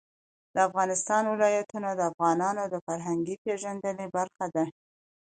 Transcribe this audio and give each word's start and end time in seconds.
د 0.53 0.55
افغانستان 0.67 1.23
ولايتونه 1.27 1.89
د 1.95 2.01
افغانانو 2.11 2.63
د 2.67 2.75
فرهنګي 2.85 3.35
پیژندنې 3.43 4.05
برخه 4.15 4.45
ده. 4.55 4.65